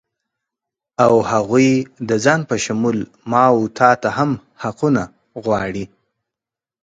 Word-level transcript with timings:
او 1.05 1.13
هغوی 1.31 1.69
د 2.09 2.11
ځان 2.25 2.41
په 2.49 2.55
شمول 2.65 2.97
ما 3.31 3.43
و 3.53 3.59
تاته 3.77 4.09
هم 4.17 4.31
حقونه 4.63 5.03
غواړي 5.43 5.85